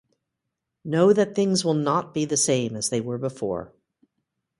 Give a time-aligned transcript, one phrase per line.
[0.83, 3.71] Know that things will not be the same as they were before.